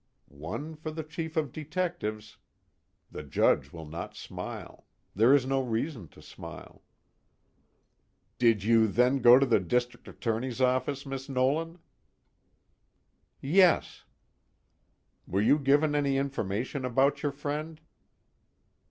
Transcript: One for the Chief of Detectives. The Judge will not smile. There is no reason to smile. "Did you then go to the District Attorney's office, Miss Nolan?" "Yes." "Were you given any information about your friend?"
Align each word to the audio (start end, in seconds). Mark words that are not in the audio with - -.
One 0.47 0.73
for 0.75 0.89
the 0.89 1.03
Chief 1.03 1.37
of 1.37 1.51
Detectives. 1.51 2.37
The 3.11 3.21
Judge 3.21 3.71
will 3.71 3.85
not 3.85 4.15
smile. 4.15 4.87
There 5.13 5.31
is 5.31 5.45
no 5.45 5.61
reason 5.61 6.07
to 6.07 6.23
smile. 6.23 6.81
"Did 8.39 8.63
you 8.63 8.87
then 8.87 9.19
go 9.19 9.37
to 9.37 9.45
the 9.45 9.59
District 9.59 10.07
Attorney's 10.07 10.59
office, 10.59 11.05
Miss 11.05 11.29
Nolan?" 11.29 11.77
"Yes." 13.41 14.03
"Were 15.27 15.39
you 15.39 15.59
given 15.59 15.93
any 15.93 16.17
information 16.17 16.83
about 16.83 17.21
your 17.21 17.31
friend?" 17.31 17.79